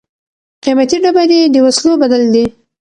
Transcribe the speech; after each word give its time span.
قیمتي 0.63 0.97
ډبرې 1.03 1.39
د 1.53 1.55
وسلو 1.65 1.93
بدل 2.01 2.23
دي. 2.33 2.45